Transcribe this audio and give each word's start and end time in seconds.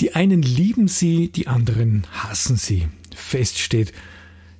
Die 0.00 0.14
einen 0.14 0.42
lieben 0.42 0.86
sie, 0.86 1.30
die 1.30 1.48
anderen 1.48 2.06
hassen 2.12 2.56
sie. 2.56 2.88
Fest 3.14 3.58
steht, 3.58 3.92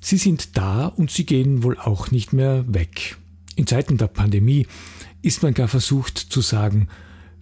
sie 0.01 0.17
sind 0.17 0.57
da 0.57 0.87
und 0.87 1.11
sie 1.11 1.25
gehen 1.25 1.63
wohl 1.63 1.77
auch 1.77 2.11
nicht 2.11 2.33
mehr 2.33 2.65
weg. 2.67 3.17
In 3.55 3.67
Zeiten 3.67 3.97
der 3.97 4.07
Pandemie 4.07 4.67
ist 5.21 5.43
man 5.43 5.53
gar 5.53 5.67
versucht 5.67 6.17
zu 6.17 6.41
sagen, 6.41 6.89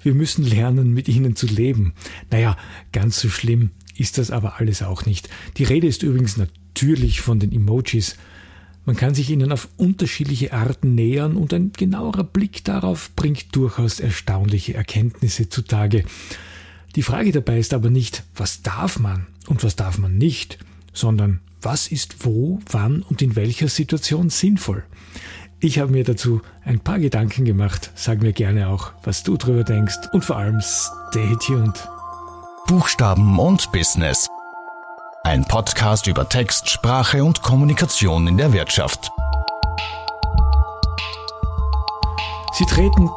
wir 0.01 0.13
müssen 0.13 0.43
lernen, 0.45 0.93
mit 0.93 1.07
ihnen 1.07 1.35
zu 1.35 1.47
leben. 1.47 1.93
Naja, 2.29 2.55
ganz 2.91 3.19
so 3.19 3.29
schlimm 3.29 3.71
ist 3.95 4.17
das 4.17 4.29
aber 4.29 4.59
alles 4.59 4.83
auch 4.83 5.05
nicht. 5.05 5.29
Die 5.57 5.63
Rede 5.63 5.87
ist 5.87 6.03
übrigens 6.03 6.37
natürlich 6.37 7.21
von 7.21 7.39
den 7.39 7.51
Emojis. 7.51 8.15
Man 8.85 8.95
kann 8.95 9.15
sich 9.15 9.29
ihnen 9.31 9.51
auf 9.51 9.69
unterschiedliche 9.75 10.53
Arten 10.53 10.95
nähern 10.95 11.35
und 11.35 11.51
ein 11.51 11.71
genauerer 11.71 12.23
Blick 12.23 12.63
darauf 12.63 13.11
bringt 13.15 13.55
durchaus 13.55 13.99
erstaunliche 13.99 14.75
Erkenntnisse 14.75 15.49
zutage. 15.49 16.05
Die 16.97 17.03
Frage 17.03 17.31
dabei 17.31 17.59
ist 17.59 17.75
aber 17.75 17.91
nicht, 17.91 18.23
was 18.35 18.63
darf 18.63 18.97
man 18.97 19.27
und 19.45 19.63
was 19.63 19.75
darf 19.75 19.99
man 19.99 20.17
nicht, 20.17 20.57
sondern 20.93 21.41
was 21.61 21.89
ist 21.89 22.25
wo, 22.25 22.57
wann 22.71 23.03
und 23.03 23.21
in 23.21 23.35
welcher 23.35 23.67
Situation 23.67 24.31
sinnvoll. 24.31 24.83
Ich 25.59 25.77
habe 25.77 25.91
mir 25.91 26.03
dazu 26.03 26.41
ein 26.65 26.79
paar 26.79 26.97
Gedanken 26.97 27.45
gemacht. 27.45 27.91
Sag 27.93 28.23
mir 28.23 28.33
gerne 28.33 28.69
auch, 28.69 28.93
was 29.03 29.21
du 29.21 29.37
drüber 29.37 29.63
denkst 29.63 30.09
und 30.11 30.25
vor 30.25 30.37
allem 30.37 30.59
stay 30.59 31.35
tuned. 31.39 31.87
Buchstaben 32.65 33.37
und 33.37 33.71
Business. 33.71 34.27
Ein 35.23 35.45
Podcast 35.45 36.07
über 36.07 36.27
Text, 36.27 36.67
Sprache 36.67 37.23
und 37.23 37.43
Kommunikation 37.43 38.25
in 38.25 38.37
der 38.37 38.53
Wirtschaft. 38.53 39.11
Sie 42.53 42.65
treten 42.65 43.07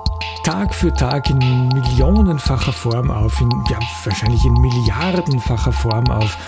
Tag 0.45 0.75
für 0.75 0.93
Tag 0.93 1.29
in 1.29 1.69
millionenfacher 1.69 2.73
Form 2.73 3.11
auf, 3.11 3.41
in, 3.41 3.51
ja, 3.69 3.79
wahrscheinlich 4.05 4.45
in 4.45 4.55
milliardenfacher 4.55 5.73
Form 5.73 6.07
auf. 6.09 6.39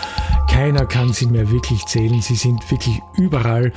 Keiner 0.50 0.86
kann 0.86 1.12
sie 1.12 1.26
mehr 1.26 1.50
wirklich 1.50 1.84
zählen. 1.84 2.22
Sie 2.22 2.34
sind 2.34 2.70
wirklich 2.70 3.00
überall 3.16 3.72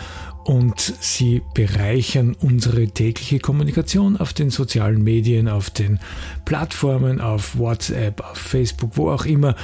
und 0.45 0.79
sie 0.79 1.41
bereichern 1.53 2.35
unsere 2.39 2.87
tägliche 2.87 3.39
Kommunikation 3.39 4.15
auf 4.15 4.31
den 4.31 4.51
sozialen 4.51 5.03
Medien, 5.03 5.49
auf 5.49 5.69
den 5.69 5.99
Plattformen, 6.45 7.19
auf 7.19 7.57
WhatsApp, 7.57 8.21
auf 8.21 8.37
Facebook, 8.37 8.91
wo 8.95 9.09
auch 9.09 9.25
immer. 9.25 9.55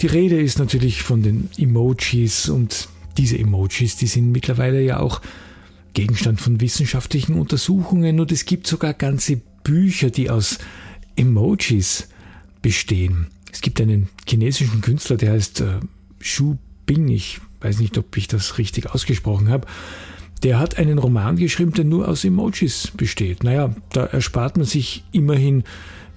Die 0.00 0.06
Rede 0.06 0.40
ist 0.40 0.60
natürlich 0.60 1.02
von 1.02 1.22
den 1.22 1.50
Emojis 1.58 2.48
und 2.48 2.88
diese 3.16 3.36
Emojis, 3.36 3.96
die 3.96 4.06
sind 4.06 4.30
mittlerweile 4.30 4.80
ja 4.80 5.00
auch 5.00 5.20
Gegenstand 5.92 6.40
von 6.40 6.60
wissenschaftlichen 6.60 7.34
Untersuchungen 7.34 8.20
und 8.20 8.30
es 8.30 8.44
gibt 8.44 8.68
sogar 8.68 8.94
ganze 8.94 9.40
Bücher, 9.68 10.10
die 10.10 10.30
aus 10.30 10.58
Emojis 11.16 12.08
bestehen. 12.62 13.28
Es 13.52 13.60
gibt 13.60 13.80
einen 13.80 14.08
chinesischen 14.26 14.80
Künstler, 14.80 15.16
der 15.16 15.32
heißt 15.32 15.60
äh, 15.60 15.80
Xu 16.20 16.56
Bing, 16.86 17.08
ich 17.08 17.40
weiß 17.60 17.80
nicht, 17.80 17.98
ob 17.98 18.16
ich 18.16 18.28
das 18.28 18.58
richtig 18.58 18.90
ausgesprochen 18.90 19.50
habe 19.50 19.66
der 20.42 20.58
hat 20.58 20.78
einen 20.78 20.98
Roman 20.98 21.36
geschrieben, 21.36 21.72
der 21.72 21.84
nur 21.84 22.08
aus 22.08 22.24
Emojis 22.24 22.92
besteht. 22.96 23.42
Naja, 23.44 23.74
da 23.92 24.04
erspart 24.04 24.56
man 24.56 24.66
sich 24.66 25.04
immerhin 25.12 25.64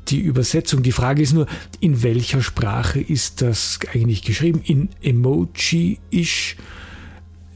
die 0.09 0.19
Übersetzung. 0.19 0.83
Die 0.83 0.91
Frage 0.91 1.21
ist 1.21 1.33
nur, 1.33 1.47
in 1.79 2.03
welcher 2.03 2.41
Sprache 2.41 2.99
ist 2.99 3.41
das 3.41 3.79
eigentlich 3.93 4.23
geschrieben? 4.23 4.61
In 4.63 4.89
Emoji-ish? 5.01 6.57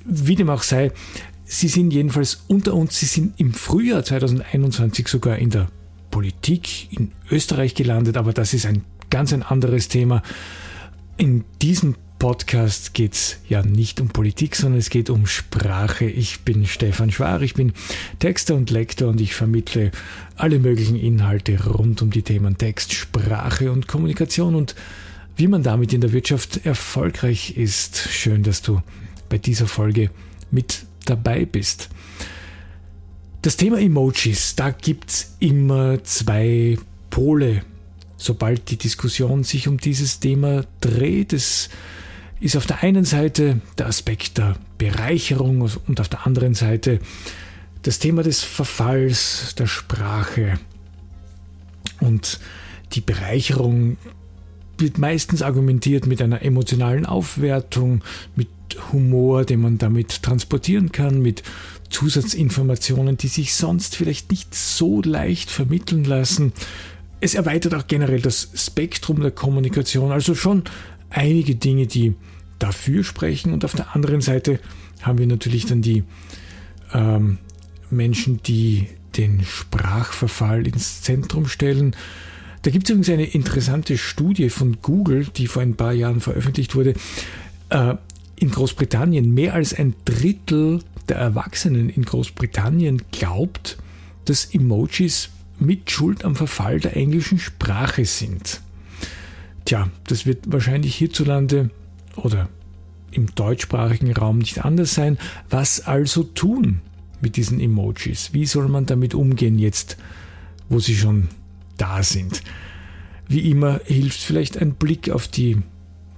Wie 0.05 0.35
dem 0.35 0.49
auch 0.49 0.63
sei, 0.63 0.91
sie 1.45 1.67
sind 1.67 1.91
jedenfalls 1.91 2.43
unter 2.47 2.73
uns, 2.75 2.99
sie 2.99 3.07
sind 3.07 3.39
im 3.39 3.53
Frühjahr 3.53 4.03
2021 4.03 5.07
sogar 5.07 5.37
in 5.37 5.49
der 5.49 5.67
Politik 6.15 6.93
in 6.93 7.11
Österreich 7.29 7.75
gelandet, 7.75 8.15
aber 8.15 8.31
das 8.31 8.53
ist 8.53 8.65
ein 8.65 8.83
ganz 9.09 9.33
ein 9.33 9.43
anderes 9.43 9.89
Thema. 9.89 10.23
In 11.17 11.43
diesem 11.61 11.95
Podcast 12.19 12.93
geht 12.93 13.15
es 13.15 13.39
ja 13.49 13.63
nicht 13.63 13.99
um 13.99 14.07
Politik, 14.07 14.55
sondern 14.55 14.79
es 14.79 14.89
geht 14.89 15.09
um 15.09 15.27
Sprache. 15.27 16.05
Ich 16.05 16.39
bin 16.39 16.65
Stefan 16.67 17.11
Schwar, 17.11 17.41
ich 17.41 17.53
bin 17.53 17.73
Texter 18.19 18.55
und 18.55 18.69
Lektor 18.69 19.09
und 19.09 19.19
ich 19.19 19.35
vermittle 19.35 19.91
alle 20.37 20.59
möglichen 20.59 20.95
Inhalte 20.95 21.61
rund 21.65 22.01
um 22.01 22.11
die 22.11 22.23
Themen 22.23 22.57
Text, 22.57 22.93
Sprache 22.93 23.69
und 23.69 23.89
Kommunikation 23.89 24.55
und 24.55 24.73
wie 25.35 25.49
man 25.49 25.63
damit 25.63 25.91
in 25.91 25.99
der 25.99 26.13
Wirtschaft 26.13 26.65
erfolgreich 26.65 27.57
ist. 27.57 28.07
Schön, 28.09 28.41
dass 28.41 28.61
du 28.61 28.81
bei 29.27 29.37
dieser 29.37 29.67
Folge 29.67 30.11
mit 30.49 30.85
dabei 31.03 31.43
bist. 31.43 31.89
Das 33.45 33.57
Thema 33.57 33.79
Emojis, 33.79 34.55
da 34.55 34.71
gibt 34.71 35.11
es 35.11 35.35
immer 35.37 36.03
zwei 36.03 36.79
Pole, 37.11 37.61
sobald 38.17 38.71
die 38.71 38.77
Diskussion 38.77 39.43
sich 39.43 39.67
um 39.67 39.77
dieses 39.77 40.19
Thema 40.19 40.63
dreht. 40.81 41.31
Es 41.31 41.69
ist 42.39 42.57
auf 42.57 42.65
der 42.65 42.81
einen 42.81 43.05
Seite 43.05 43.61
der 43.77 43.85
Aspekt 43.85 44.39
der 44.39 44.55
Bereicherung 44.79 45.69
und 45.85 46.01
auf 46.01 46.09
der 46.09 46.25
anderen 46.25 46.55
Seite 46.55 46.97
das 47.83 47.99
Thema 47.99 48.23
des 48.23 48.43
Verfalls 48.43 49.53
der 49.53 49.67
Sprache. 49.67 50.57
Und 51.99 52.39
die 52.93 53.01
Bereicherung 53.01 53.97
wird 54.79 54.97
meistens 54.97 55.43
argumentiert 55.43 56.07
mit 56.07 56.19
einer 56.19 56.41
emotionalen 56.41 57.05
Aufwertung, 57.05 58.03
mit 58.35 58.47
Humor, 58.91 59.45
den 59.45 59.61
man 59.61 59.77
damit 59.77 60.23
transportieren 60.23 60.91
kann, 60.91 61.21
mit 61.21 61.43
Zusatzinformationen, 61.89 63.17
die 63.17 63.27
sich 63.27 63.53
sonst 63.53 63.95
vielleicht 63.95 64.31
nicht 64.31 64.53
so 64.55 65.01
leicht 65.01 65.49
vermitteln 65.49 66.03
lassen. 66.03 66.53
Es 67.21 67.35
erweitert 67.35 67.73
auch 67.73 67.87
generell 67.87 68.21
das 68.21 68.49
Spektrum 68.55 69.21
der 69.21 69.31
Kommunikation, 69.31 70.11
also 70.11 70.35
schon 70.35 70.63
einige 71.09 71.55
Dinge, 71.55 71.87
die 71.87 72.15
dafür 72.59 73.03
sprechen. 73.03 73.53
Und 73.53 73.65
auf 73.65 73.73
der 73.73 73.95
anderen 73.95 74.21
Seite 74.21 74.59
haben 75.01 75.17
wir 75.17 75.27
natürlich 75.27 75.65
dann 75.65 75.81
die 75.81 76.03
ähm, 76.93 77.37
Menschen, 77.89 78.41
die 78.43 78.87
den 79.17 79.43
Sprachverfall 79.43 80.67
ins 80.67 81.01
Zentrum 81.01 81.47
stellen. 81.47 81.95
Da 82.63 82.71
gibt 82.71 82.85
es 82.85 82.89
übrigens 82.89 83.09
eine 83.09 83.25
interessante 83.25 83.97
Studie 83.97 84.49
von 84.49 84.77
Google, 84.81 85.27
die 85.35 85.47
vor 85.47 85.61
ein 85.61 85.75
paar 85.75 85.93
Jahren 85.93 86.19
veröffentlicht 86.19 86.75
wurde. 86.75 86.95
Äh, 87.69 87.95
in 88.37 88.51
Großbritannien 88.51 89.33
mehr 89.33 89.53
als 89.53 89.73
ein 89.73 89.95
Drittel 90.05 90.81
der 91.09 91.17
Erwachsenen 91.17 91.89
in 91.89 92.03
Großbritannien 92.03 93.01
glaubt, 93.11 93.77
dass 94.25 94.45
Emojis 94.45 95.29
mit 95.59 95.89
Schuld 95.89 96.25
am 96.25 96.35
Verfall 96.35 96.79
der 96.79 96.97
englischen 96.97 97.39
Sprache 97.39 98.05
sind. 98.05 98.61
Tja, 99.65 99.89
das 100.07 100.25
wird 100.25 100.51
wahrscheinlich 100.51 100.95
hierzulande 100.95 101.69
oder 102.15 102.49
im 103.11 103.33
deutschsprachigen 103.33 104.13
Raum 104.13 104.39
nicht 104.39 104.65
anders 104.65 104.93
sein. 104.93 105.17
Was 105.49 105.81
also 105.81 106.23
tun 106.23 106.81
mit 107.21 107.37
diesen 107.37 107.59
Emojis? 107.59 108.33
Wie 108.33 108.45
soll 108.45 108.67
man 108.67 108.85
damit 108.85 109.15
umgehen 109.15 109.57
jetzt, 109.57 109.97
wo 110.69 110.79
sie 110.79 110.95
schon 110.95 111.29
da 111.77 112.03
sind? 112.03 112.41
Wie 113.27 113.49
immer 113.49 113.79
hilft 113.85 114.19
vielleicht 114.19 114.57
ein 114.57 114.75
Blick 114.75 115.09
auf 115.09 115.27
die 115.27 115.57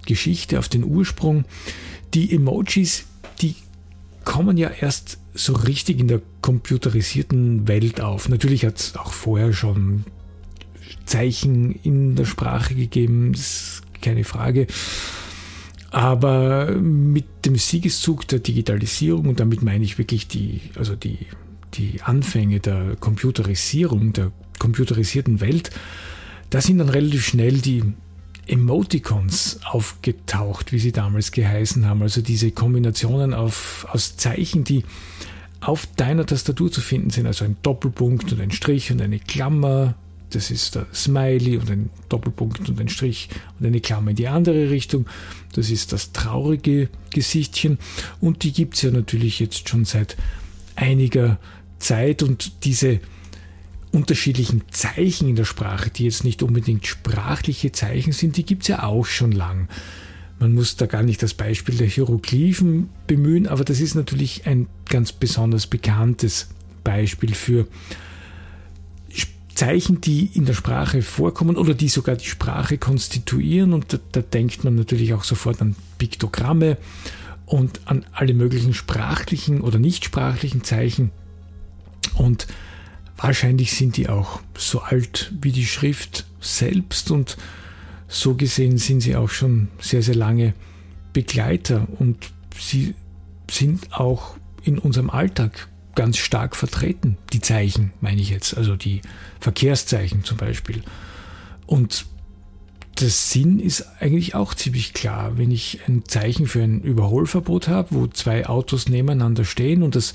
Geschichte, 0.05 0.59
auf 0.59 0.67
den 0.67 0.84
Ursprung. 0.84 1.45
Die 2.13 2.34
Emojis, 2.34 3.06
die 3.41 3.56
kommen 4.23 4.57
ja 4.57 4.69
erst 4.69 5.19
so 5.34 5.53
richtig 5.53 6.00
in 6.00 6.07
der 6.07 6.22
computerisierten 6.41 7.68
Welt 7.68 8.01
auf. 8.01 8.29
Natürlich 8.29 8.66
hat 8.66 8.78
es 8.78 8.95
auch 8.95 9.13
vorher 9.13 9.53
schon 9.53 10.06
Zeichen 11.06 11.72
in 11.72 12.16
der 12.16 12.25
Sprache 12.25 12.75
gegeben, 12.75 13.31
das 13.34 13.41
ist 13.41 14.01
keine 14.01 14.23
Frage. 14.23 14.67
Aber 15.90 16.72
mit 16.72 17.46
dem 17.46 17.56
Siegeszug 17.56 18.28
der 18.28 18.40
Digitalisierung, 18.40 19.28
und 19.28 19.40
damit 19.40 19.62
meine 19.63 19.84
ich 19.84 19.97
wirklich 19.97 20.28
die, 20.28 20.62
also 20.75 20.96
die, 20.96 21.19
die 21.75 22.01
Anfänge 22.01 22.59
der 22.59 22.97
Computerisierung, 23.00 24.13
der 24.13 24.31
computerisierten 24.59 25.40
Welt, 25.40 25.72
da 26.50 26.62
sind 26.62 26.79
dann 26.79 26.90
relativ 26.90 27.25
schnell 27.25 27.59
die 27.59 27.84
Emoticons 28.47 29.59
aufgetaucht, 29.66 30.72
wie 30.72 30.79
sie 30.79 30.91
damals 30.91 31.32
geheißen 31.32 31.85
haben. 31.85 32.02
Also 32.02 32.22
diese 32.22 32.52
Kombinationen 32.52 33.34
auf, 33.34 33.88
aus 33.91 34.17
Zeichen, 34.17 34.64
die 34.64 34.84
auf 35.59 35.88
deiner 35.96 36.26
Tastatur 36.26 36.72
zu 36.72 36.82
finden 36.82 37.09
sind. 37.09 37.26
Also 37.26 37.46
ein 37.46 37.58
Doppelpunkt 37.64 38.32
und 38.32 38.41
ein 38.41 38.52
Strich 38.52 38.91
und 38.91 39.02
eine 39.02 39.20
Klammer 39.20 39.96
das 40.29 40.52
ist 40.52 40.76
der 40.76 40.88
Smiley 40.94 41.58
und 41.58 41.72
ein 41.72 41.90
Doppelpunkt 42.09 42.67
und 42.67 42.79
ein 42.79 42.90
Strich 42.90 43.29
und 43.59 43.66
eine 43.66 43.79
Klammer 43.79 44.09
in 44.09 44.16
die 44.17 44.28
andere 44.28 44.70
Richtung. 44.70 45.05
Das 45.53 45.70
ist 45.70 45.94
das 45.94 46.11
traurige 46.11 46.90
Gesichtchen. 47.11 47.78
Und 48.20 48.44
die 48.44 48.52
gibt 48.52 48.76
es 48.76 48.82
ja 48.82 48.91
natürlich 48.91 49.40
jetzt 49.40 49.70
schon 49.70 49.85
seit 49.85 50.17
einiger 50.76 51.40
Zeit. 51.79 52.23
Und 52.23 52.66
diese 52.66 52.99
unterschiedlichen 53.91 54.63
Zeichen 54.72 55.29
in 55.29 55.35
der 55.35 55.45
Sprache, 55.45 55.89
die 55.89 56.05
jetzt 56.05 56.23
nicht 56.23 56.43
unbedingt 56.43 56.85
sprachliche 56.85 57.72
Zeichen 57.72 58.11
sind, 58.11 58.37
die 58.37 58.45
gibt 58.45 58.63
es 58.63 58.67
ja 58.67 58.84
auch 58.84 59.05
schon 59.05 59.31
lang. 59.31 59.69
Man 60.39 60.53
muss 60.53 60.75
da 60.75 60.85
gar 60.85 61.03
nicht 61.03 61.23
das 61.23 61.34
Beispiel 61.34 61.75
der 61.75 61.87
Hieroglyphen 61.87 62.89
bemühen, 63.07 63.47
aber 63.47 63.63
das 63.63 63.79
ist 63.79 63.95
natürlich 63.95 64.45
ein 64.45 64.67
ganz 64.87 65.11
besonders 65.11 65.66
bekanntes 65.66 66.49
Beispiel 66.84 67.34
für 67.34 67.67
Zeichen, 69.57 69.99
die 70.01 70.29
in 70.34 70.45
der 70.45 70.53
Sprache 70.53 71.01
vorkommen 71.01 71.57
oder 71.57 71.73
die 71.73 71.89
sogar 71.89 72.16
die 72.16 72.28
Sprache 72.28 72.78
konstituieren. 72.78 73.73
Und 73.73 73.91
da, 73.91 73.97
da 74.11 74.22
denkt 74.22 74.63
man 74.63 74.75
natürlich 74.75 75.16
auch 75.16 75.23
sofort 75.23 75.61
an 75.61 75.75
Piktogramme 75.97 76.78
und 77.47 77.81
an 77.85 78.05
alle 78.11 78.35
möglichen 78.35 78.75
sprachlichen 78.75 79.61
oder 79.61 79.79
nicht 79.79 80.05
sprachlichen 80.05 80.63
Zeichen. 80.63 81.09
Und 82.13 82.45
wahrscheinlich 83.17 83.73
sind 83.73 83.97
die 83.97 84.09
auch 84.09 84.40
so 84.58 84.81
alt 84.81 85.34
wie 85.41 85.52
die 85.52 85.66
Schrift 85.66 86.25
selbst 86.40 87.11
und 87.11 87.37
so 88.08 88.35
gesehen 88.35 88.78
sind 88.78 89.02
sie 89.02 89.16
auch 89.16 89.29
schon 89.29 89.67
sehr, 89.79 90.02
sehr 90.02 90.16
lange 90.16 90.53
Begleiter 91.14 91.87
und 91.99 92.31
sie 92.58 92.96
sind 93.49 93.93
auch 93.93 94.37
in 94.64 94.78
unserem 94.78 95.09
Alltag 95.09 95.67
ganz 95.96 96.17
stark 96.17 96.55
vertreten. 96.55 97.17
Die 97.34 97.41
Zeichen, 97.41 97.91
meine 98.02 98.22
ich 98.22 98.29
jetzt, 98.29 98.55
also 98.55 98.75
die 98.75 99.02
Verkehrszeichen 99.40 100.23
zum 100.23 100.37
Beispiel. 100.37 100.84
Und 101.66 102.05
der 102.99 103.09
Sinn 103.09 103.59
ist 103.59 103.85
eigentlich 103.99 104.35
auch 104.35 104.53
ziemlich 104.53 104.93
klar. 104.93 105.37
Wenn 105.37 105.52
ich 105.52 105.79
ein 105.87 106.03
Zeichen 106.05 106.47
für 106.47 106.61
ein 106.61 106.81
Überholverbot 106.81 107.67
habe, 107.67 107.90
wo 107.91 108.08
zwei 108.08 108.47
Autos 108.47 108.90
nebeneinander 108.90 109.43
stehen 109.43 109.84
und 109.84 109.96
das 109.96 110.13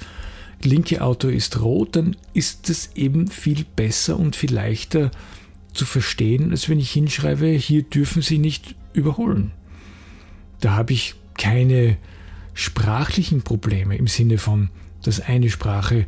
linke 0.65 1.03
Auto 1.03 1.29
ist 1.29 1.61
rot, 1.61 1.97
dann 1.97 2.17
ist 2.35 2.71
es 2.71 2.91
eben 2.95 3.29
viel 3.29 3.65
besser 3.77 4.19
und 4.19 4.37
viel 4.37 4.53
leichter 4.53 5.11
zu 5.73 5.85
verstehen, 5.85 6.51
als 6.51 6.69
wenn 6.69 6.79
ich 6.79 6.91
hinschreibe, 6.91 7.47
hier 7.49 7.83
dürfen 7.83 8.23
Sie 8.23 8.39
nicht 8.39 8.75
überholen. 8.93 9.53
Da 10.61 10.73
habe 10.73 10.93
ich 10.93 11.15
keine 11.39 11.97
sprachlichen 12.55 13.43
Probleme 13.43 13.97
im 13.97 14.07
Sinne 14.07 14.39
von, 14.39 14.69
dass 15.03 15.21
eine 15.21 15.51
Sprache 15.51 16.07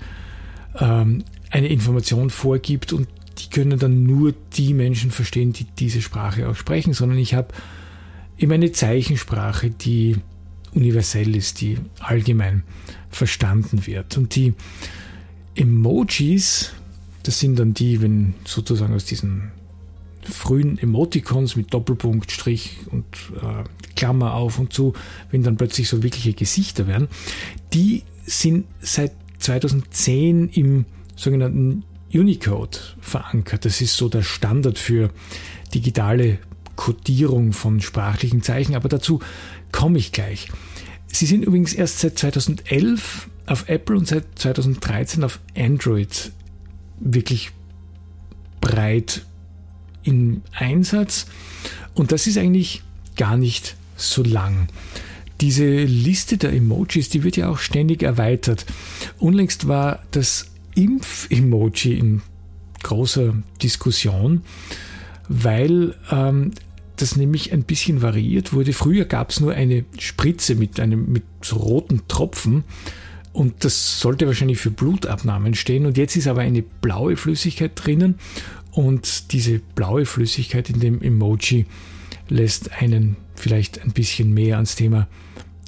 ähm, 0.78 1.24
eine 1.50 1.68
Information 1.68 2.30
vorgibt 2.30 2.92
und 2.92 3.08
die 3.38 3.50
können 3.50 3.78
dann 3.78 4.04
nur 4.04 4.34
die 4.52 4.74
Menschen 4.74 5.10
verstehen, 5.10 5.52
die 5.52 5.64
diese 5.64 6.02
Sprache 6.02 6.48
auch 6.48 6.56
sprechen, 6.56 6.92
sondern 6.92 7.18
ich 7.18 7.34
habe 7.34 7.48
eben 8.38 8.52
eine 8.52 8.72
Zeichensprache, 8.72 9.70
die 9.70 10.16
universell 10.74 11.36
ist, 11.36 11.60
die 11.60 11.78
allgemein 12.00 12.62
verstanden 13.10 13.86
wird. 13.86 14.16
Und 14.16 14.34
die 14.34 14.54
Emojis, 15.54 16.72
das 17.22 17.40
sind 17.40 17.58
dann 17.58 17.74
die, 17.74 18.02
wenn 18.02 18.34
sozusagen 18.44 18.94
aus 18.94 19.04
diesen 19.04 19.52
frühen 20.22 20.78
Emoticons 20.78 21.56
mit 21.56 21.72
Doppelpunkt, 21.72 22.30
Strich 22.30 22.78
und 22.90 23.04
äh, 23.36 23.64
Klammer 23.94 24.34
auf 24.34 24.58
und 24.58 24.72
zu, 24.72 24.94
wenn 25.30 25.42
dann 25.42 25.56
plötzlich 25.56 25.88
so 25.88 26.02
wirkliche 26.02 26.32
Gesichter 26.32 26.86
werden, 26.86 27.08
die 27.72 28.02
sind 28.24 28.66
seit 28.80 29.12
2010 29.38 30.48
im 30.48 30.86
sogenannten 31.14 31.84
Unicode 32.12 32.78
verankert. 33.00 33.64
Das 33.64 33.80
ist 33.80 33.96
so 33.96 34.08
der 34.08 34.22
Standard 34.22 34.78
für 34.78 35.10
digitale 35.74 36.38
Codierung 36.76 37.52
von 37.52 37.80
sprachlichen 37.80 38.42
Zeichen, 38.42 38.74
aber 38.74 38.88
dazu 38.88 39.20
komme 39.74 39.98
ich 39.98 40.12
gleich. 40.12 40.48
Sie 41.08 41.26
sind 41.26 41.44
übrigens 41.44 41.74
erst 41.74 41.98
seit 41.98 42.16
2011 42.16 43.28
auf 43.46 43.68
Apple 43.68 43.96
und 43.96 44.06
seit 44.06 44.24
2013 44.36 45.24
auf 45.24 45.40
Android 45.56 46.30
wirklich 47.00 47.50
breit 48.60 49.26
im 50.04 50.42
Einsatz. 50.52 51.26
Und 51.92 52.12
das 52.12 52.28
ist 52.28 52.38
eigentlich 52.38 52.84
gar 53.16 53.36
nicht 53.36 53.74
so 53.96 54.22
lang. 54.22 54.68
Diese 55.40 55.66
Liste 55.66 56.38
der 56.38 56.52
Emojis, 56.52 57.08
die 57.08 57.24
wird 57.24 57.36
ja 57.36 57.48
auch 57.48 57.58
ständig 57.58 58.04
erweitert. 58.04 58.66
Unlängst 59.18 59.66
war 59.66 60.04
das 60.12 60.52
Impf-Emoji 60.76 61.98
in 61.98 62.22
großer 62.84 63.34
Diskussion, 63.60 64.44
weil 65.28 65.96
ähm, 66.12 66.52
das 66.96 67.16
nämlich 67.16 67.52
ein 67.52 67.64
bisschen 67.64 68.02
variiert 68.02 68.52
wurde. 68.52 68.72
Früher 68.72 69.04
gab 69.04 69.30
es 69.30 69.40
nur 69.40 69.52
eine 69.52 69.84
Spritze 69.98 70.54
mit 70.54 70.78
einem 70.80 71.10
mit 71.10 71.24
roten 71.52 72.02
Tropfen 72.08 72.64
und 73.32 73.64
das 73.64 74.00
sollte 74.00 74.26
wahrscheinlich 74.26 74.58
für 74.58 74.70
Blutabnahmen 74.70 75.54
stehen. 75.54 75.86
Und 75.86 75.96
jetzt 75.96 76.16
ist 76.16 76.28
aber 76.28 76.42
eine 76.42 76.62
blaue 76.62 77.16
Flüssigkeit 77.16 77.72
drinnen 77.74 78.16
und 78.70 79.32
diese 79.32 79.60
blaue 79.74 80.06
Flüssigkeit 80.06 80.70
in 80.70 80.80
dem 80.80 81.02
Emoji 81.02 81.66
lässt 82.28 82.72
einen 82.80 83.16
vielleicht 83.34 83.82
ein 83.82 83.92
bisschen 83.92 84.32
mehr 84.32 84.56
ans 84.56 84.76
Thema 84.76 85.08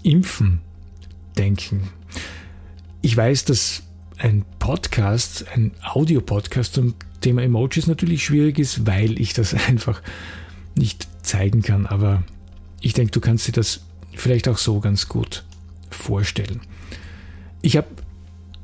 Impfen 0.02 0.60
denken. 1.36 1.88
Ich 3.02 3.16
weiß, 3.16 3.44
dass 3.44 3.82
ein 4.18 4.44
Podcast, 4.58 5.46
ein 5.52 5.72
Audiopodcast 5.82 6.74
zum 6.74 6.94
Thema 7.20 7.42
Emojis 7.42 7.86
natürlich 7.86 8.24
schwierig 8.24 8.58
ist, 8.58 8.86
weil 8.86 9.20
ich 9.20 9.32
das 9.32 9.54
einfach 9.68 10.00
nicht 10.76 11.08
zeigen 11.26 11.62
kann. 11.62 11.86
Aber 11.86 12.22
ich 12.80 12.92
denke, 12.92 13.12
du 13.12 13.20
kannst 13.20 13.48
dir 13.48 13.52
das 13.52 13.80
vielleicht 14.14 14.48
auch 14.48 14.58
so 14.58 14.80
ganz 14.80 15.08
gut 15.08 15.44
vorstellen. 15.90 16.60
Ich 17.62 17.76
habe 17.76 17.88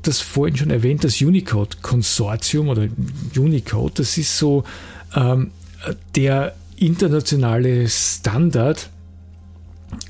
das 0.03 0.20
vorhin 0.20 0.56
schon 0.56 0.70
erwähnt, 0.70 1.05
das 1.05 1.20
Unicode-Konsortium 1.20 2.69
oder 2.69 2.88
Unicode, 3.37 3.94
das 3.99 4.19
ist 4.19 4.37
so 4.37 4.64
ähm, 5.14 5.53
der 6.17 6.55
internationale 6.76 7.88
Standard, 7.88 8.91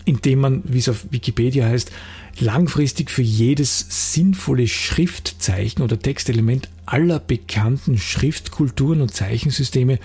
in 0.05 0.21
dem 0.23 0.41
man, 0.41 0.63
wie 0.65 0.79
es 0.79 0.89
auf 0.89 1.07
Wikipedia 1.11 1.67
heißt, 1.67 1.91
langfristig 2.39 3.11
für 3.11 3.23
jedes 3.23 4.13
sinnvolle 4.13 4.67
Schriftzeichen 4.67 5.83
oder 5.83 5.99
Textelement 5.99 6.69
aller 6.87 7.19
bekannten 7.19 7.99
Schriftkulturen 7.99 9.03
und 9.03 9.15
Zeichensysteme 9.15 9.99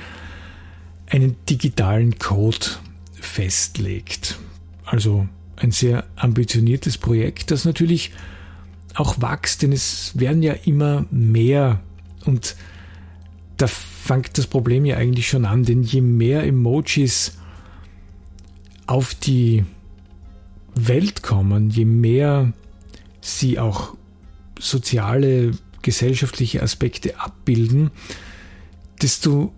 einen 1.09 1.35
digitalen 1.49 2.17
Code 2.19 2.67
festlegt. 3.13 4.39
Also 4.85 5.27
ein 5.55 5.71
sehr 5.71 6.05
ambitioniertes 6.15 6.97
Projekt, 6.97 7.51
das 7.51 7.65
natürlich 7.65 8.11
auch 8.93 9.21
wächst, 9.21 9.61
denn 9.61 9.71
es 9.71 10.17
werden 10.19 10.43
ja 10.43 10.53
immer 10.53 11.05
mehr 11.11 11.81
und 12.25 12.55
da 13.57 13.67
fängt 13.67 14.37
das 14.37 14.47
Problem 14.47 14.85
ja 14.85 14.97
eigentlich 14.97 15.27
schon 15.27 15.45
an, 15.45 15.63
denn 15.63 15.83
je 15.83 16.01
mehr 16.01 16.43
Emojis 16.43 17.37
auf 18.85 19.15
die 19.15 19.65
Welt 20.75 21.23
kommen, 21.23 21.69
je 21.69 21.85
mehr 21.85 22.53
sie 23.21 23.59
auch 23.59 23.95
soziale, 24.59 25.51
gesellschaftliche 25.81 26.61
Aspekte 26.61 27.19
abbilden, 27.19 27.91
desto 29.01 29.53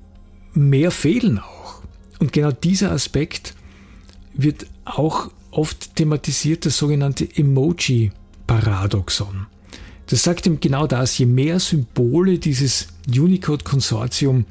mehr 0.59 0.91
fehlen 0.91 1.39
auch. 1.39 1.81
Und 2.19 2.33
genau 2.33 2.51
dieser 2.51 2.91
Aspekt 2.91 3.55
wird 4.33 4.67
auch 4.85 5.31
oft 5.51 5.95
thematisiert, 5.95 6.65
das 6.65 6.77
sogenannte 6.77 7.27
Emoji-Paradoxon. 7.35 9.47
Das 10.07 10.23
sagt 10.23 10.47
ihm 10.47 10.59
genau 10.59 10.87
das, 10.87 11.17
je 11.17 11.25
mehr 11.25 11.59
Symbole 11.59 12.39
dieses 12.39 12.87
Unicode-Konsortium 13.07 14.45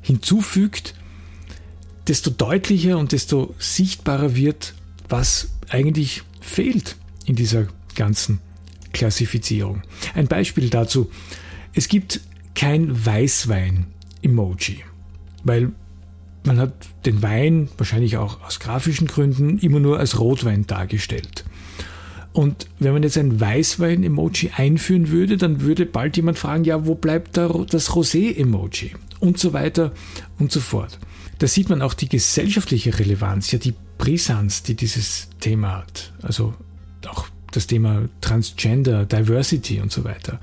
hinzufügt, 0.00 0.94
desto 2.08 2.30
deutlicher 2.30 2.98
und 2.98 3.12
desto 3.12 3.54
sichtbarer 3.58 4.34
wird, 4.36 4.74
was 5.08 5.50
eigentlich 5.68 6.22
fehlt 6.40 6.96
in 7.24 7.36
dieser 7.36 7.68
ganzen 7.94 8.40
Klassifizierung. 8.92 9.82
Ein 10.14 10.28
Beispiel 10.28 10.70
dazu. 10.70 11.10
Es 11.74 11.88
gibt 11.88 12.20
kein 12.54 13.04
Weißwein-Emoji, 13.04 14.84
weil 15.46 15.72
man 16.44 16.58
hat 16.58 16.72
den 17.04 17.22
Wein 17.22 17.68
wahrscheinlich 17.76 18.16
auch 18.16 18.42
aus 18.42 18.60
grafischen 18.60 19.06
Gründen 19.06 19.58
immer 19.58 19.80
nur 19.80 19.98
als 19.98 20.20
Rotwein 20.20 20.66
dargestellt. 20.66 21.44
Und 22.32 22.66
wenn 22.78 22.92
man 22.92 23.02
jetzt 23.02 23.16
ein 23.16 23.40
Weißwein-Emoji 23.40 24.50
einführen 24.54 25.08
würde, 25.10 25.38
dann 25.38 25.62
würde 25.62 25.86
bald 25.86 26.16
jemand 26.16 26.38
fragen, 26.38 26.64
ja, 26.64 26.86
wo 26.86 26.94
bleibt 26.94 27.36
da 27.36 27.48
das 27.48 27.90
Rosé-Emoji? 27.92 28.92
Und 29.20 29.38
so 29.38 29.54
weiter 29.54 29.92
und 30.38 30.52
so 30.52 30.60
fort. 30.60 30.98
Da 31.38 31.46
sieht 31.46 31.70
man 31.70 31.80
auch 31.80 31.94
die 31.94 32.08
gesellschaftliche 32.08 32.98
Relevanz, 32.98 33.50
ja 33.52 33.58
die 33.58 33.72
Brisanz, 33.96 34.62
die 34.62 34.74
dieses 34.74 35.30
Thema 35.40 35.78
hat. 35.78 36.12
Also 36.20 36.54
auch 37.08 37.26
das 37.52 37.66
Thema 37.66 38.08
Transgender, 38.20 39.06
Diversity 39.06 39.80
und 39.80 39.90
so 39.90 40.04
weiter. 40.04 40.38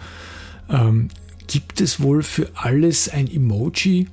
Ähm, 0.70 1.10
gibt 1.46 1.80
es 1.82 2.02
wohl 2.02 2.24
für 2.24 2.50
alles 2.56 3.10
ein 3.10 3.28
Emoji, 3.28 4.08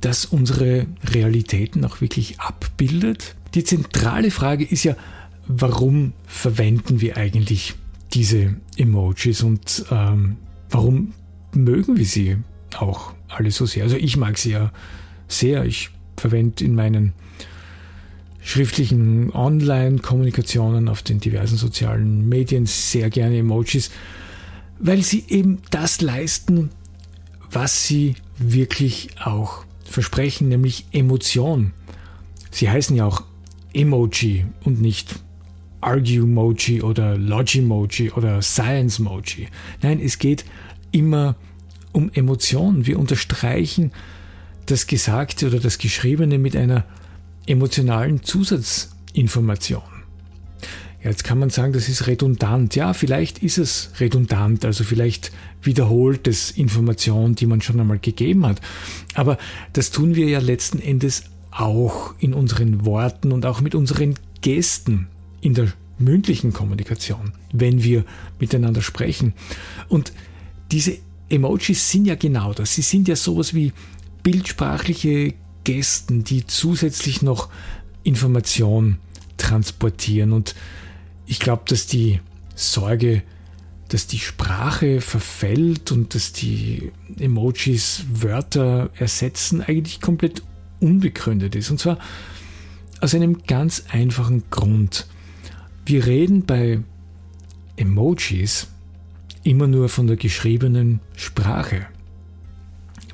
das 0.00 0.24
unsere 0.24 0.86
Realitäten 1.04 1.84
auch 1.84 2.00
wirklich 2.00 2.40
abbildet? 2.40 3.34
Die 3.54 3.64
zentrale 3.64 4.30
Frage 4.30 4.64
ist 4.64 4.84
ja, 4.84 4.96
warum 5.46 6.12
verwenden 6.26 7.00
wir 7.00 7.16
eigentlich 7.16 7.74
diese 8.12 8.56
Emojis 8.76 9.42
und 9.42 9.84
ähm, 9.90 10.36
warum 10.70 11.12
mögen 11.52 11.96
wir 11.96 12.04
sie 12.04 12.36
auch 12.78 13.12
alle 13.28 13.50
so 13.50 13.66
sehr? 13.66 13.84
Also 13.84 13.96
ich 13.96 14.16
mag 14.16 14.38
sie 14.38 14.52
ja 14.52 14.72
sehr. 15.26 15.64
Ich 15.64 15.90
verwende 16.16 16.64
in 16.64 16.74
meinen 16.74 17.12
schriftlichen 18.42 19.30
Online-Kommunikationen 19.32 20.88
auf 20.88 21.02
den 21.02 21.20
diversen 21.20 21.56
sozialen 21.56 22.28
Medien 22.28 22.66
sehr 22.66 23.10
gerne 23.10 23.38
Emojis, 23.38 23.90
weil 24.78 25.02
sie 25.02 25.24
eben 25.28 25.58
das 25.70 26.00
leisten, 26.00 26.70
was 27.50 27.86
sie 27.86 28.14
wirklich 28.38 29.10
auch 29.22 29.64
versprechen, 29.88 30.48
nämlich 30.48 30.86
Emotion. 30.92 31.72
Sie 32.50 32.70
heißen 32.70 32.96
ja 32.96 33.04
auch 33.04 33.22
Emoji 33.72 34.46
und 34.64 34.80
nicht 34.80 35.20
Argue-Moji 35.80 36.82
oder 36.82 37.16
Logimoji 37.16 38.10
oder 38.10 38.42
Science-Moji. 38.42 39.48
Nein, 39.82 40.00
es 40.00 40.18
geht 40.18 40.44
immer 40.90 41.36
um 41.92 42.10
Emotionen. 42.12 42.86
Wir 42.86 42.98
unterstreichen 42.98 43.92
das 44.66 44.86
Gesagte 44.86 45.46
oder 45.46 45.60
das 45.60 45.78
Geschriebene 45.78 46.38
mit 46.38 46.56
einer 46.56 46.84
emotionalen 47.46 48.22
Zusatzinformation. 48.22 49.97
Jetzt 51.02 51.22
kann 51.22 51.38
man 51.38 51.50
sagen, 51.50 51.72
das 51.72 51.88
ist 51.88 52.06
redundant. 52.08 52.74
Ja, 52.74 52.92
vielleicht 52.92 53.38
ist 53.38 53.58
es 53.58 53.92
redundant, 54.00 54.64
also 54.64 54.82
vielleicht 54.82 55.30
wiederholt 55.62 56.26
es 56.26 56.50
Informationen, 56.50 57.36
die 57.36 57.46
man 57.46 57.60
schon 57.60 57.78
einmal 57.78 57.98
gegeben 57.98 58.44
hat. 58.44 58.60
Aber 59.14 59.38
das 59.72 59.90
tun 59.90 60.16
wir 60.16 60.28
ja 60.28 60.40
letzten 60.40 60.80
Endes 60.80 61.24
auch 61.50 62.14
in 62.18 62.34
unseren 62.34 62.84
Worten 62.84 63.32
und 63.32 63.46
auch 63.46 63.60
mit 63.60 63.74
unseren 63.74 64.14
Gesten 64.40 65.08
in 65.40 65.54
der 65.54 65.72
mündlichen 65.98 66.52
Kommunikation, 66.52 67.32
wenn 67.52 67.82
wir 67.82 68.04
miteinander 68.38 68.82
sprechen. 68.82 69.34
Und 69.88 70.12
diese 70.70 70.98
Emojis 71.28 71.90
sind 71.90 72.06
ja 72.06 72.14
genau 72.14 72.52
das. 72.52 72.74
Sie 72.74 72.82
sind 72.82 73.08
ja 73.08 73.16
sowas 73.16 73.54
wie 73.54 73.72
bildsprachliche 74.22 75.34
Gesten, 75.64 76.24
die 76.24 76.46
zusätzlich 76.46 77.22
noch 77.22 77.48
Information 78.02 78.98
transportieren. 79.36 80.32
Und 80.32 80.54
ich 81.28 81.38
glaube, 81.38 81.62
dass 81.66 81.86
die 81.86 82.20
Sorge, 82.54 83.22
dass 83.88 84.06
die 84.06 84.18
Sprache 84.18 85.00
verfällt 85.00 85.92
und 85.92 86.14
dass 86.14 86.32
die 86.32 86.90
Emojis 87.18 88.04
Wörter 88.10 88.90
ersetzen, 88.96 89.62
eigentlich 89.62 90.00
komplett 90.00 90.42
unbegründet 90.80 91.54
ist. 91.54 91.70
Und 91.70 91.78
zwar 91.78 91.98
aus 93.00 93.14
einem 93.14 93.42
ganz 93.46 93.84
einfachen 93.90 94.44
Grund. 94.50 95.06
Wir 95.84 96.06
reden 96.06 96.44
bei 96.44 96.80
Emojis 97.76 98.68
immer 99.44 99.66
nur 99.66 99.88
von 99.88 100.06
der 100.06 100.16
geschriebenen 100.16 101.00
Sprache. 101.14 101.86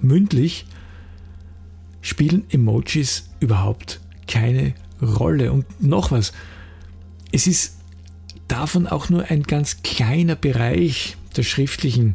Mündlich 0.01 0.67
spielen 2.01 2.45
Emojis 2.51 3.29
überhaupt 3.41 4.01
keine 4.27 4.75
Rolle. 5.03 5.53
Und 5.53 5.83
noch 5.83 6.11
was, 6.13 6.33
es 7.33 7.47
ist 7.47 7.74
davon 8.49 8.87
auch 8.87 9.09
nur 9.09 9.25
ein 9.31 9.43
ganz 9.43 9.83
kleiner 9.83 10.37
Bereich 10.37 11.17
der 11.37 11.43
schriftlichen 11.43 12.15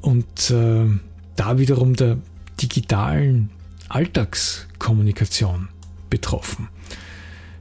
und 0.00 0.50
äh, 0.50 0.86
da 1.36 1.58
wiederum 1.58 1.96
der 1.96 2.18
digitalen 2.60 3.50
Alltagskommunikation 3.88 5.68
betroffen. 6.08 6.68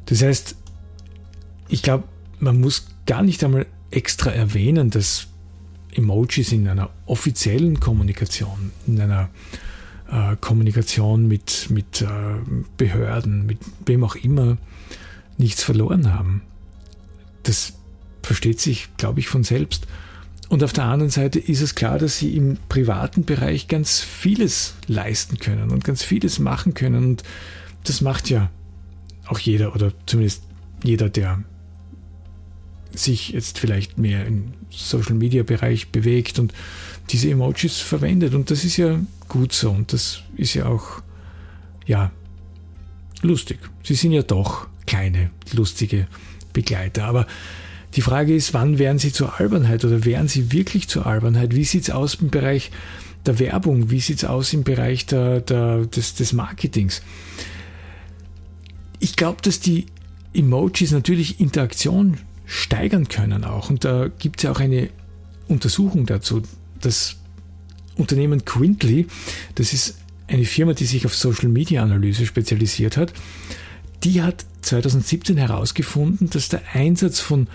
Das 0.06 0.22
heißt, 0.22 0.56
ich 1.70 1.84
glaube, 1.84 2.06
man 2.40 2.60
muss 2.60 2.88
gar 3.06 3.24
nicht 3.24 3.44
einmal 3.44 3.66
extra 3.92 4.32
erwähnen, 4.32 4.90
dass 4.90 5.28
Emojis 5.92 6.52
in 6.52 6.68
einer 6.68 6.90
offiziellen 7.06 7.80
Kommunikation, 7.80 8.72
in 8.88 9.02
einer 9.02 9.30
äh, 10.12 10.36
Kommunikation 10.40 11.28
mit, 11.28 11.68
mit 11.70 12.02
äh, 12.02 12.08
Behörden, 12.78 13.46
mit 13.46 13.60
wem 13.86 14.04
auch 14.04 14.16
immer, 14.16 14.58
nichts 15.38 15.64
verloren 15.64 16.14
haben. 16.14 16.42
Das 17.44 17.74
versteht 18.30 18.62
sich, 18.62 18.90
glaube 18.96 19.22
ich, 19.22 19.28
von 19.28 19.44
selbst. 19.44 19.88
Und 20.50 20.64
auf 20.64 20.72
der 20.72 20.84
anderen 20.84 21.10
Seite 21.10 21.40
ist 21.40 21.62
es 21.62 21.74
klar, 21.74 21.98
dass 21.98 22.20
sie 22.20 22.36
im 22.38 22.58
privaten 22.70 23.26
Bereich 23.26 23.68
ganz 23.68 24.02
vieles 24.02 24.76
leisten 24.86 25.40
können 25.40 25.72
und 25.72 25.84
ganz 25.84 26.04
vieles 26.04 26.38
machen 26.38 26.76
können. 26.76 27.06
Und 27.06 27.24
das 27.86 28.02
macht 28.02 28.30
ja 28.30 28.52
auch 29.26 29.40
jeder 29.40 29.74
oder 29.74 29.94
zumindest 30.06 30.44
jeder, 30.84 31.10
der 31.10 31.44
sich 32.92 33.30
jetzt 33.30 33.58
vielleicht 33.58 33.98
mehr 33.98 34.28
im 34.28 34.54
Social 34.70 35.16
Media 35.16 35.42
Bereich 35.42 35.88
bewegt 35.88 36.38
und 36.38 36.54
diese 37.10 37.32
Emojis 37.32 37.80
verwendet. 37.80 38.36
Und 38.36 38.52
das 38.52 38.64
ist 38.64 38.78
ja 38.78 39.00
gut 39.28 39.54
so 39.54 39.72
und 39.72 39.92
das 39.92 40.22
ist 40.38 40.54
ja 40.54 40.68
auch, 40.68 41.02
ja, 41.88 42.12
lustig. 43.24 43.58
Sie 43.82 43.96
sind 43.96 44.12
ja 44.12 44.22
doch 44.22 44.68
kleine, 44.86 45.32
lustige 45.52 46.06
Begleiter. 46.54 47.06
Aber 47.06 47.26
die 47.96 48.02
Frage 48.02 48.36
ist, 48.36 48.54
wann 48.54 48.78
werden 48.78 49.00
sie 49.00 49.12
zur 49.12 49.40
Albernheit 49.40 49.84
oder 49.84 50.06
werden 50.06 50.28
sie 50.28 50.52
wirklich 50.52 50.88
zur 50.88 51.06
Albernheit? 51.06 51.56
Wie 51.56 51.64
sieht 51.64 51.84
es 51.84 51.90
aus 51.90 52.16
im 52.16 52.30
Bereich 52.30 52.72
der 53.26 53.40
Werbung? 53.40 53.90
Wie 53.90 54.00
sieht 54.00 54.18
es 54.18 54.26
aus 54.26 54.54
im 54.54 54.64
Bereich 54.64 55.06
der, 55.06 55.42
der, 55.42 55.86
des, 55.86 56.14
des 56.16 56.34
Marketings? 56.34 57.02
Ich 59.00 59.16
glaube, 59.16 59.42
dass 59.42 59.60
die 59.60 59.88
Emojis 60.34 60.92
natürlich 60.92 61.40
Interaktion 61.40 62.18
steigern 62.46 63.08
können 63.08 63.44
auch. 63.44 63.70
Und 63.70 63.86
da 63.86 64.08
gibt 64.08 64.40
es 64.40 64.44
ja 64.44 64.52
auch 64.52 64.60
eine 64.60 64.90
Untersuchung 65.48 66.06
dazu. 66.06 66.44
Das 66.82 67.18
Unternehmen 67.96 68.46
Quintly, 68.46 69.08
das 69.56 69.74
ist 69.74 69.98
eine 70.28 70.46
Firma, 70.46 70.74
die 70.74 70.86
sich 70.86 71.06
auf 71.06 71.16
Social 71.16 71.50
Media 71.50 71.82
Analyse 71.82 72.26
spezialisiert 72.26 72.98
hat, 72.98 73.14
die 74.04 74.22
hat 74.22 74.46
2017 74.62 75.38
herausgefunden, 75.38 76.30
dass 76.30 76.50
der 76.50 76.62
Einsatz 76.74 77.20
von 77.20 77.48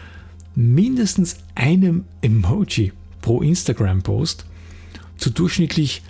mindestens 0.55 1.37
einem 1.55 2.05
Emoji 2.23 2.93
pro 3.21 3.43
Instagram-Post 3.43 4.45
zu 5.17 5.31
durchschnittlich 5.31 6.03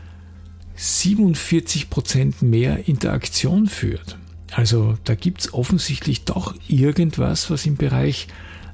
47% 0.79 2.45
mehr 2.45 2.89
Interaktion 2.89 3.67
führt. 3.67 4.19
Also 4.53 4.97
da 5.05 5.15
gibt 5.15 5.41
es 5.43 5.55
offensichtlich 5.55 6.25
doch 6.25 6.55
irgendwas, 6.69 7.51
was 7.51 7.67
im 7.67 7.77
Bereich 7.77 8.29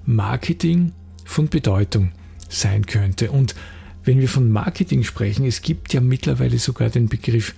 Marketing 0.06 0.92
von 1.24 1.48
Bedeutung 1.48 2.12
sein 2.48 2.86
könnte. 2.86 3.30
Und 3.30 3.54
wenn 4.04 4.20
wir 4.20 4.28
von 4.28 4.50
Marketing 4.50 5.04
sprechen, 5.04 5.46
es 5.46 5.62
gibt 5.62 5.92
ja 5.92 6.00
mittlerweile 6.00 6.58
sogar 6.58 6.90
den 6.90 7.08
Begriff 7.08 7.54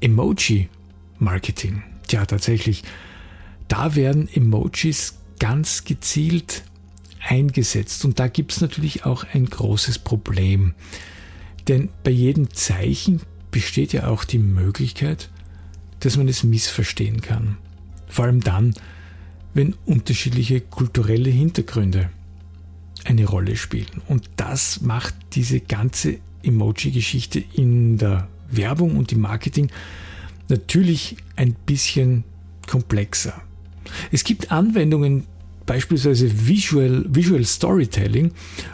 Emoji-Marketing. 0.00 1.82
Ja, 2.10 2.26
tatsächlich. 2.26 2.82
Da 3.68 3.94
werden 3.94 4.28
Emojis 4.32 5.18
ganz 5.38 5.84
gezielt 5.84 6.64
eingesetzt. 7.26 8.04
Und 8.04 8.18
da 8.18 8.28
gibt 8.28 8.52
es 8.52 8.60
natürlich 8.60 9.04
auch 9.04 9.24
ein 9.32 9.46
großes 9.46 9.98
Problem. 9.98 10.74
Denn 11.68 11.88
bei 12.02 12.10
jedem 12.10 12.52
Zeichen 12.52 13.20
besteht 13.50 13.92
ja 13.92 14.08
auch 14.08 14.24
die 14.24 14.38
Möglichkeit, 14.38 15.30
dass 16.00 16.16
man 16.16 16.28
es 16.28 16.44
missverstehen 16.44 17.22
kann. 17.22 17.56
Vor 18.08 18.26
allem 18.26 18.40
dann, 18.40 18.74
wenn 19.54 19.74
unterschiedliche 19.86 20.60
kulturelle 20.60 21.30
Hintergründe 21.30 22.10
eine 23.04 23.24
Rolle 23.26 23.56
spielen. 23.56 24.02
Und 24.08 24.28
das 24.36 24.80
macht 24.82 25.14
diese 25.32 25.60
ganze 25.60 26.18
Emoji-Geschichte 26.42 27.42
in 27.54 27.98
der 27.98 28.28
Werbung 28.50 28.96
und 28.96 29.12
im 29.12 29.20
Marketing 29.20 29.70
natürlich 30.48 31.16
ein 31.36 31.54
bisschen 31.66 32.24
komplexer. 32.66 33.40
Es 34.10 34.24
gibt 34.24 34.52
Anwendungen, 34.52 35.24
beispielsweise 35.66 36.46
Visual, 36.46 37.04
Visual 37.08 37.44
Storytelling, 37.44 38.32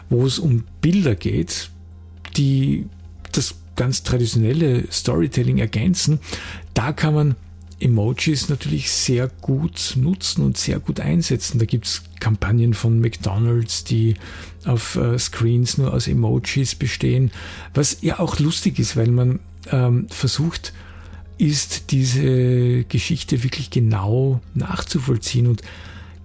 wo 0.09 0.25
es 0.25 0.39
um 0.39 0.63
Bilder 0.81 1.15
geht, 1.15 1.69
die 2.37 2.85
das 3.31 3.55
ganz 3.75 4.03
traditionelle 4.03 4.91
Storytelling 4.91 5.57
ergänzen. 5.57 6.19
Da 6.73 6.91
kann 6.91 7.13
man 7.13 7.35
Emojis 7.79 8.49
natürlich 8.49 8.91
sehr 8.91 9.27
gut 9.41 9.93
nutzen 9.95 10.45
und 10.45 10.57
sehr 10.57 10.79
gut 10.79 10.99
einsetzen. 10.99 11.57
Da 11.57 11.65
gibt 11.65 11.85
es 11.87 12.03
Kampagnen 12.19 12.73
von 12.73 12.99
McDonald's, 12.99 13.83
die 13.83 14.15
auf 14.65 14.95
äh, 14.95 15.17
Screens 15.17 15.77
nur 15.77 15.91
aus 15.93 16.07
Emojis 16.07 16.75
bestehen, 16.75 17.31
was 17.73 17.97
ja 18.01 18.19
auch 18.19 18.39
lustig 18.39 18.77
ist, 18.77 18.95
weil 18.95 19.09
man 19.09 19.39
ähm, 19.71 20.07
versucht, 20.09 20.73
ist 21.39 21.91
diese 21.91 22.83
Geschichte 22.83 23.43
wirklich 23.43 23.71
genau 23.71 24.41
nachzuvollziehen 24.53 25.47
und 25.47 25.63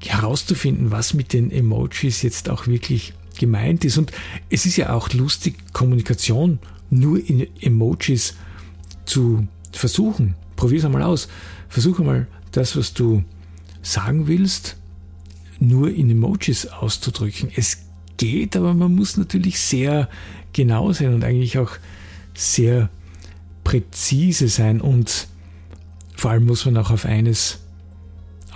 herauszufinden, 0.00 0.91
was 0.91 1.15
mit 1.15 1.33
den 1.33 1.50
Emojis 1.50 2.23
jetzt 2.23 2.49
auch 2.49 2.67
wirklich 2.67 3.15
gemeint 3.38 3.85
ist. 3.85 3.99
Und 3.99 4.12
es 4.50 4.67
ist 4.67 4.76
ja 4.76 4.93
auch 4.93 5.12
lustig, 5.12 5.57
Kommunikation 5.73 6.59
nur 6.91 7.19
in 7.19 7.47
Emojis 7.61 8.35
zu 9.05 9.47
versuchen. 9.73 10.35
Probier 10.57 10.79
es 10.79 10.85
einmal 10.85 11.03
aus. 11.03 11.29
Versuche 11.69 12.03
mal 12.03 12.26
das, 12.53 12.76
was 12.76 12.95
du 12.95 13.25
sagen 13.83 14.26
willst, 14.26 14.76
nur 15.59 15.91
in 15.91 16.11
Emojis 16.11 16.67
auszudrücken. 16.67 17.50
Es 17.55 17.79
geht, 18.17 18.57
aber 18.57 18.75
man 18.75 18.95
muss 18.95 19.17
natürlich 19.17 19.61
sehr 19.61 20.09
genau 20.53 20.93
sein 20.93 21.15
und 21.15 21.25
eigentlich 21.25 21.59
auch 21.59 21.73
sehr 22.35 22.88
präzise 23.65 24.49
sein 24.49 24.81
und 24.81 25.29
vor 26.17 26.31
allem 26.31 26.47
muss 26.47 26.65
man 26.65 26.76
auch 26.79 26.91
auf 26.91 27.05
eines 27.05 27.59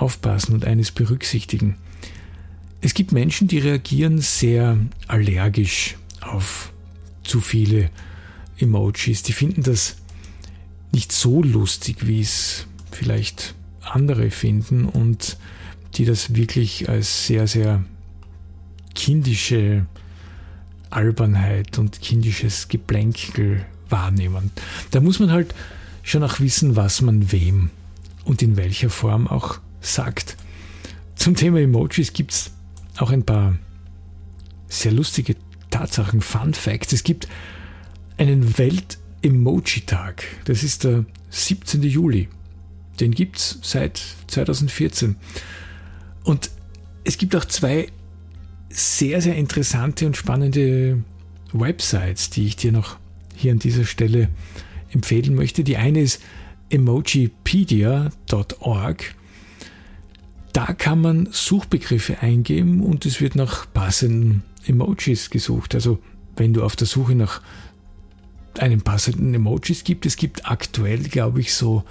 aufpassen 0.00 0.54
und 0.54 0.64
eines 0.64 0.90
berücksichtigen. 0.90 1.76
Es 2.80 2.95
gibt 2.95 3.12
Menschen, 3.12 3.49
die 3.49 3.59
reagieren 3.59 4.19
sehr 4.19 4.78
allergisch 5.07 5.97
auf 6.21 6.73
zu 7.23 7.40
viele 7.40 7.90
Emojis, 8.59 9.23
die 9.23 9.33
finden 9.33 9.62
das 9.62 9.97
nicht 10.92 11.12
so 11.12 11.42
lustig, 11.42 12.07
wie 12.07 12.21
es 12.21 12.66
vielleicht 12.90 13.54
andere 13.83 14.30
finden 14.30 14.87
und 14.87 15.37
die 15.95 16.04
das 16.04 16.35
wirklich 16.35 16.88
als 16.88 17.26
sehr, 17.26 17.47
sehr 17.47 17.85
kindische 18.95 19.87
Albernheit 20.90 21.78
und 21.78 22.00
kindisches 22.00 22.69
Geplänkel 22.69 23.64
wahrnehmen. 23.88 24.50
Da 24.90 25.00
muss 25.00 25.21
man 25.21 25.30
halt 25.30 25.54
schon 26.02 26.23
auch 26.23 26.40
wissen, 26.40 26.76
was 26.76 27.02
man 27.02 27.33
wem 27.33 27.71
und 28.25 28.42
in 28.42 28.57
welcher 28.57 28.90
Form 28.90 29.26
auch 29.26 29.61
sagt. 29.80 30.37
Zum 31.14 31.37
Thema 31.37 31.60
Emojis 31.60 32.12
gibt 32.12 32.32
es 32.32 32.50
auch 32.99 33.10
ein 33.10 33.25
paar 33.25 33.56
sehr 34.68 34.92
lustige 34.92 35.37
Tatsachen, 35.70 36.20
Fun 36.20 36.54
Facts. 36.54 36.92
Es 36.92 37.04
gibt 37.04 37.28
einen 38.16 38.58
Welt-Emoji-Tag. 38.58 40.25
Das 40.44 40.62
ist 40.62 40.84
der 40.84 41.04
17. 41.30 41.82
Juli. 41.82 42.28
Den 43.00 43.12
gibt 43.12 43.38
es 43.38 43.58
seit 43.62 44.00
2014. 44.26 45.16
Und 46.25 46.50
es 47.04 47.16
gibt 47.18 47.34
auch 47.34 47.46
zwei 47.46 47.88
sehr, 48.68 49.20
sehr 49.20 49.34
interessante 49.37 50.06
und 50.06 50.16
spannende 50.16 51.02
Websites, 51.52 52.30
die 52.30 52.46
ich 52.46 52.56
dir 52.56 52.72
noch 52.72 52.96
hier 53.34 53.52
an 53.52 53.58
dieser 53.58 53.84
Stelle 53.84 54.30
empfehlen 54.90 55.34
möchte. 55.34 55.64
Die 55.64 55.76
eine 55.76 56.00
ist 56.00 56.22
emojipedia.org. 56.68 59.14
Da 60.52 60.73
kann 60.73 61.00
man 61.00 61.28
Suchbegriffe 61.30 62.19
eingeben 62.21 62.83
und 62.83 63.07
es 63.07 63.21
wird 63.21 63.37
nach 63.37 63.73
passenden 63.73 64.42
Emojis 64.66 65.30
gesucht. 65.30 65.75
Also 65.75 66.00
wenn 66.37 66.52
du 66.52 66.62
auf 66.64 66.76
der 66.76 66.87
Suche 66.87 67.14
nach 67.14 67.40
einem 68.59 68.83
passenden 68.83 69.33
Emojis 69.33 69.85
gibt, 69.85 70.04
es 70.07 70.16
gibt 70.16 70.50
aktuell, 70.50 71.04
glaube 71.04 71.40
ich, 71.40 71.54
so 71.54 71.85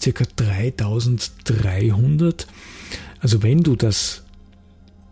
circa 0.00 0.24
3300. 0.36 2.46
Also 3.20 3.42
wenn 3.42 3.62
du 3.62 3.76
das 3.76 4.22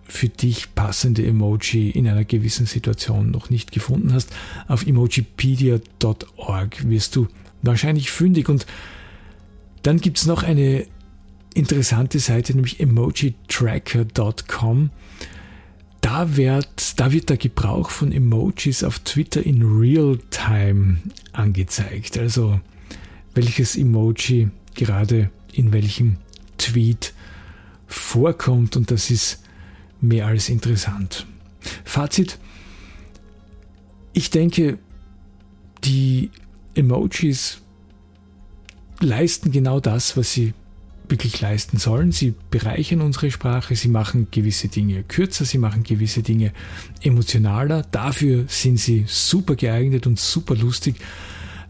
für 0.07 0.29
dich 0.29 0.75
passende 0.75 1.27
Emoji 1.27 1.91
in 1.91 2.07
einer 2.07 2.25
gewissen 2.25 2.67
Situation 2.67 3.31
noch 3.31 3.51
nicht 3.51 3.73
gefunden 3.73 4.13
hast, 4.13 4.31
auf 4.69 4.87
emojipedia.org 4.87 6.89
wirst 6.89 7.17
du 7.17 7.29
wahrscheinlich 7.63 8.11
fündig. 8.11 8.49
Und 8.49 8.67
dann 9.83 10.01
gibt 10.01 10.19
es 10.19 10.27
noch 10.27 10.43
eine 10.43 10.87
interessante 11.55 12.19
Seite, 12.19 12.55
nämlich 12.55 12.81
emojitracker.com. 12.81 14.91
Da 16.01 16.37
wird, 16.37 17.01
da 17.01 17.13
wird 17.13 17.31
der 17.31 17.39
Gebrauch 17.39 17.91
von 17.91 18.13
Emojis 18.13 18.85
auf 18.85 18.99
Twitter 18.99 19.45
in 19.45 19.63
Real-Time 19.63 20.99
angezeigt. 21.33 22.19
Also 22.19 22.61
welches 23.35 23.77
Emoji 23.77 24.51
gerade 24.75 25.31
in 25.53 25.73
welchem 25.73 26.19
Tweet 26.59 27.15
vorkommt 27.87 28.77
und 28.77 28.91
das 28.91 29.11
ist 29.11 29.43
mehr 30.01 30.27
als 30.27 30.49
interessant. 30.49 31.27
Fazit. 31.85 32.39
Ich 34.13 34.31
denke, 34.31 34.79
die 35.85 36.31
Emojis 36.75 37.61
leisten 39.01 39.53
genau 39.53 39.81
das, 39.81 40.17
was 40.17 40.33
sie 40.33 40.55
wirklich 41.09 41.41
leisten 41.41 41.79
sollen. 41.79 42.13
Sie 42.13 42.35
bereichern 42.51 43.01
unsere 43.01 43.31
Sprache, 43.31 43.77
sie 43.77 43.89
machen 43.89 44.29
gewisse 44.31 44.69
Dinge 44.69 45.03
kürzer, 45.03 45.45
sie 45.45 45.59
machen 45.59 45.83
gewisse 45.83 46.23
Dinge 46.23 46.53
emotionaler. 47.03 47.83
Dafür 47.91 48.45
sind 48.49 48.79
sie 48.79 49.05
super 49.07 49.57
geeignet 49.57 50.07
und 50.07 50.19
super 50.19 50.55
lustig. 50.55 50.97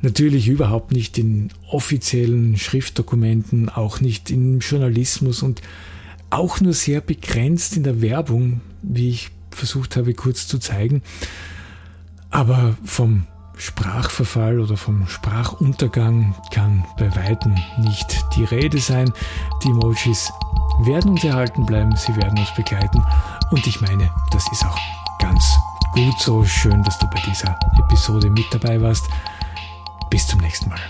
Natürlich 0.03 0.49
überhaupt 0.49 0.93
nicht 0.93 1.19
in 1.19 1.50
offiziellen 1.71 2.57
Schriftdokumenten, 2.57 3.69
auch 3.69 4.00
nicht 4.00 4.31
im 4.31 4.61
Journalismus 4.61 5.43
und 5.43 5.62
auch 6.31 6.61
nur 6.61 6.73
sehr 6.73 7.00
begrenzt 7.00 7.76
in 7.76 7.85
der 7.85 8.03
Werbung, 8.03 8.61
wie 8.83 9.11
ich 9.11 9.31
versucht 9.50 9.97
habe 9.97 10.14
kurz 10.14 10.47
zu 10.47 10.58
zeigen. 10.58 11.02
Aber 12.30 12.76
vom 12.85 13.26
Sprachverfall 13.56 14.60
oder 14.60 14.76
vom 14.76 15.06
Sprachuntergang 15.06 16.34
kann 16.50 16.84
bei 16.99 17.14
weitem 17.17 17.54
nicht 17.78 18.25
die 18.36 18.45
Rede 18.45 18.78
sein. 18.78 19.12
Die 19.62 19.69
Emojis 19.69 20.32
werden 20.84 21.12
uns 21.12 21.25
erhalten 21.25 21.64
bleiben, 21.67 21.95
sie 21.97 22.14
werden 22.17 22.38
uns 22.38 22.52
begleiten 22.54 23.02
und 23.50 23.67
ich 23.67 23.80
meine, 23.80 24.10
das 24.32 24.45
ist 24.52 24.64
auch 24.64 24.78
ganz 25.19 25.45
gut 25.93 26.19
so. 26.19 26.45
Schön, 26.45 26.82
dass 26.82 26.99
du 26.99 27.06
bei 27.06 27.21
dieser 27.26 27.58
Episode 27.78 28.30
mit 28.30 28.47
dabei 28.52 28.80
warst. 28.80 29.08
Bis 30.10 30.26
zum 30.26 30.40
nächsten 30.40 30.69
Mal. 30.69 30.80